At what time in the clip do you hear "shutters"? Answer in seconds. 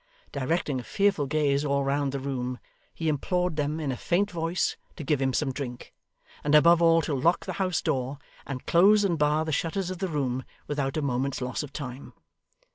9.51-9.91